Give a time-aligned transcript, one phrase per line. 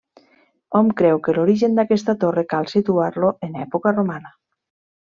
[0.79, 4.37] Hom creu que l'origen d'aquesta torre cal situar-lo en època romana.